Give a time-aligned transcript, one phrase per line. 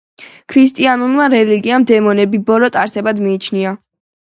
[0.53, 3.79] ქრისტიანულმა რელიგიამ დემონები ბოროტ არსებად მიიჩნია.